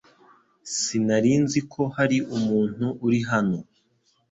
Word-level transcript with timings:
Sinari 0.79 1.33
nzi 1.43 1.59
ko 1.71 1.81
hari 1.95 2.17
umuntu 2.37 2.87
uri 3.07 3.19
hano. 3.31 3.57